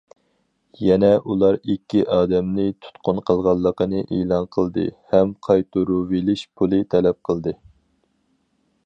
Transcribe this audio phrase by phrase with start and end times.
[0.83, 7.55] يەنى ئۇلار ئىككى ئادەمنى تۇتقۇن قىلغانلىقىنى ئېلان قىلدى ھەم قايتۇرۇۋېلىش پۇلى تەلەپ قىلدى.